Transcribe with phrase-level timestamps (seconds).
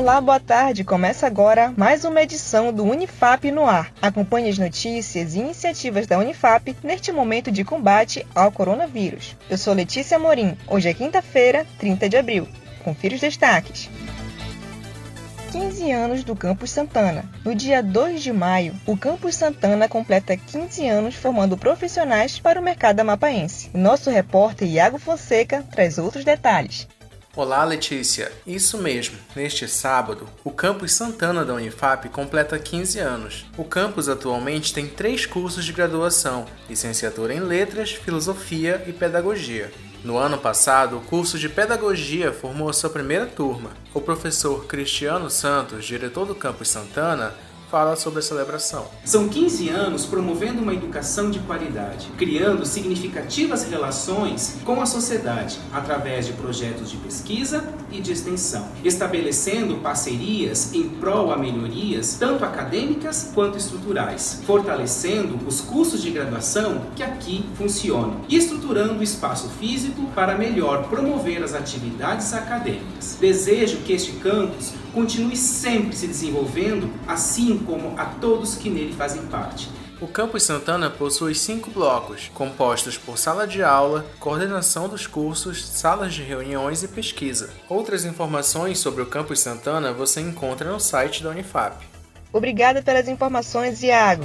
[0.00, 0.82] Olá, boa tarde.
[0.82, 3.92] Começa agora mais uma edição do Unifap no ar.
[4.00, 9.36] Acompanhe as notícias e iniciativas da Unifap neste momento de combate ao coronavírus.
[9.50, 10.56] Eu sou Letícia Morim.
[10.66, 12.48] Hoje é quinta-feira, 30 de abril.
[12.82, 13.90] Confira os destaques.
[15.52, 17.26] 15 anos do Campus Santana.
[17.44, 22.64] No dia 2 de maio, o Campus Santana completa 15 anos formando profissionais para o
[22.64, 23.68] mercado amapaense.
[23.74, 26.88] Nosso repórter Iago Fonseca traz outros detalhes.
[27.36, 28.32] Olá, Letícia.
[28.44, 29.16] Isso mesmo.
[29.36, 33.46] Neste sábado, o campus Santana da Unifap completa 15 anos.
[33.56, 39.70] O campus atualmente tem três cursos de graduação: licenciatura em Letras, Filosofia e Pedagogia.
[40.02, 43.70] No ano passado, o curso de Pedagogia formou sua primeira turma.
[43.94, 47.32] O professor Cristiano Santos, diretor do campus Santana,
[47.70, 48.86] fala sobre a celebração.
[49.04, 56.26] São 15 anos promovendo uma educação de qualidade, criando significativas relações com a sociedade através
[56.26, 63.30] de projetos de pesquisa e de extensão, estabelecendo parcerias em prol a melhorias tanto acadêmicas
[63.32, 70.02] quanto estruturais, fortalecendo os cursos de graduação que aqui funcionam e estruturando o espaço físico
[70.14, 73.16] para melhor promover as atividades acadêmicas.
[73.20, 79.22] Desejo que este campus continue sempre se desenvolvendo, assim como a todos que nele fazem
[79.26, 79.70] parte.
[80.00, 86.14] O Campus Santana possui cinco blocos, compostos por sala de aula, coordenação dos cursos, salas
[86.14, 87.50] de reuniões e pesquisa.
[87.68, 91.76] Outras informações sobre o Campus Santana você encontra no site da Unifap.
[92.32, 94.24] Obrigada pelas informações, Iago.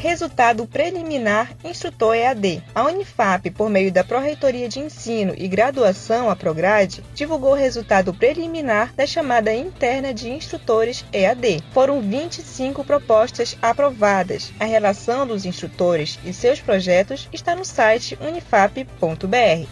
[0.00, 2.62] Resultado preliminar instrutor EAD.
[2.74, 8.14] A Unifap, por meio da Pró-Reitoria de Ensino e Graduação, a Prograde, divulgou o resultado
[8.14, 11.62] preliminar da chamada interna de instrutores EAD.
[11.74, 14.50] Foram 25 propostas aprovadas.
[14.58, 19.68] A relação dos instrutores e seus projetos está no site unifap.br.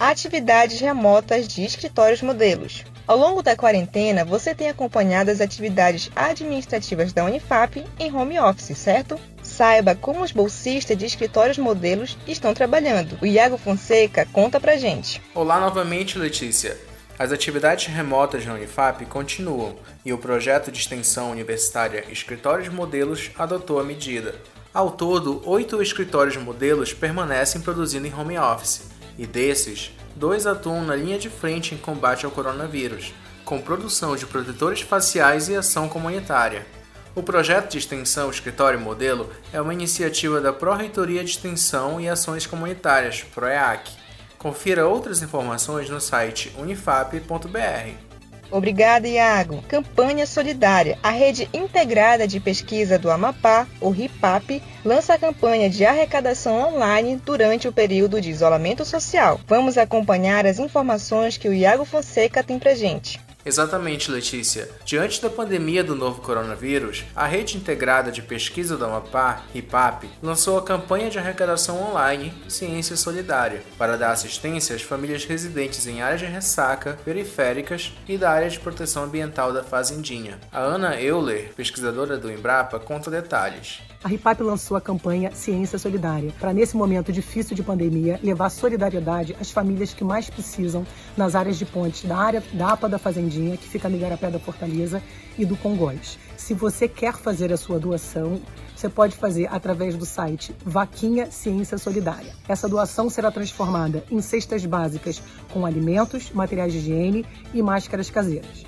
[0.00, 2.82] Atividades remotas de escritórios modelos.
[3.12, 8.74] Ao longo da quarentena, você tem acompanhado as atividades administrativas da Unifap em home office,
[8.74, 9.20] certo?
[9.42, 13.18] Saiba como os bolsistas de escritórios modelos estão trabalhando.
[13.20, 15.20] O Iago Fonseca conta pra gente.
[15.34, 16.74] Olá novamente, Letícia.
[17.18, 23.78] As atividades remotas na Unifap continuam e o projeto de extensão universitária Escritórios Modelos adotou
[23.78, 24.36] a medida.
[24.72, 30.96] Ao todo, oito escritórios modelos permanecem produzindo em home office, e desses, dois atuam na
[30.96, 33.12] linha de frente em combate ao coronavírus,
[33.44, 36.66] com produção de protetores faciais e ação comunitária.
[37.14, 42.46] O projeto de extensão Escritório Modelo é uma iniciativa da Pró-Reitoria de Extensão e Ações
[42.46, 43.90] Comunitárias, PROEAC.
[44.38, 48.11] Confira outras informações no site unifap.br.
[48.52, 49.64] Obrigada, Iago.
[49.66, 50.98] Campanha Solidária.
[51.02, 57.18] A Rede Integrada de Pesquisa do Amapá, o RIPAP, lança a campanha de arrecadação online
[57.24, 59.40] durante o período de isolamento social.
[59.48, 63.18] Vamos acompanhar as informações que o Iago Fonseca tem pra gente.
[63.44, 64.68] Exatamente, Letícia.
[64.84, 70.58] Diante da pandemia do novo coronavírus, a Rede Integrada de Pesquisa do Amapá, RIPAP, lançou
[70.58, 76.20] a campanha de arrecadação online Ciência Solidária para dar assistência às famílias residentes em áreas
[76.20, 80.38] de ressaca, periféricas e da área de proteção ambiental da Fazendinha.
[80.52, 86.32] A Ana Euler, pesquisadora do Embrapa, conta detalhes a RIPAP lançou a campanha Ciência Solidária,
[86.40, 90.84] para nesse momento difícil de pandemia, levar solidariedade às famílias que mais precisam
[91.16, 94.38] nas áreas de pontes da área da APA da Fazendinha, que fica no Igarapé da
[94.38, 95.02] Fortaleza,
[95.38, 96.18] e do Congóis.
[96.36, 98.40] Se você quer fazer a sua doação,
[98.74, 102.34] você pode fazer através do site Vaquinha Ciência Solidária.
[102.48, 105.22] Essa doação será transformada em cestas básicas
[105.52, 108.64] com alimentos, materiais de higiene e máscaras caseiras.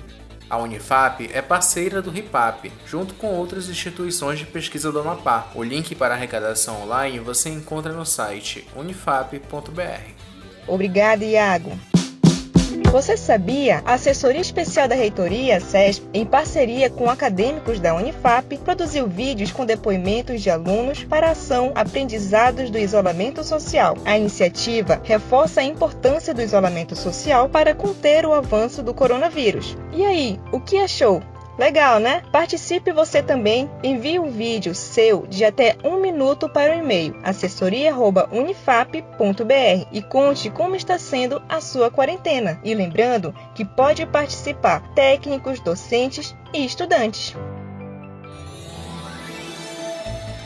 [0.47, 5.49] A Unifap é parceira do RIPAP, junto com outras instituições de pesquisa do Amapá.
[5.55, 10.13] O link para a arrecadação online você encontra no site unifap.br.
[10.67, 11.71] Obrigada, Iago.
[12.91, 13.81] Você sabia?
[13.85, 19.65] A Assessoria Especial da Reitoria, SESP, em parceria com acadêmicos da Unifap, produziu vídeos com
[19.65, 23.97] depoimentos de alunos para a ação Aprendizados do Isolamento Social.
[24.05, 29.75] A iniciativa reforça a importância do isolamento social para conter o avanço do coronavírus.
[29.91, 31.21] E aí, o que achou?
[31.57, 32.21] Legal, né?
[32.31, 33.69] Participe você também.
[33.81, 40.75] Envie um vídeo seu de até um minuto para o e-mail assessoria.unifap.br e conte como
[40.75, 42.59] está sendo a sua quarentena.
[42.63, 47.33] E lembrando que pode participar técnicos, docentes e estudantes.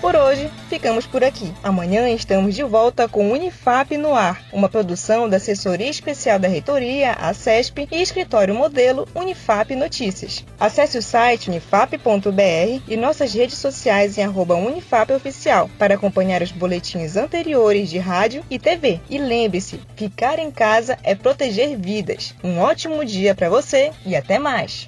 [0.02, 1.54] Por hoje, ficamos por aqui.
[1.62, 7.12] Amanhã estamos de volta com Unifap no ar, uma produção da Assessoria Especial da Reitoria,
[7.12, 10.46] a CESP e Escritório Modelo Unifap Notícias.
[10.58, 14.56] Acesse o site unifap.br e nossas redes sociais em arroba
[15.78, 19.02] para acompanhar os boletins anteriores de rádio e TV.
[19.10, 22.34] E lembre-se, ficar em casa é proteger vidas.
[22.42, 24.88] Um ótimo dia para você e até mais!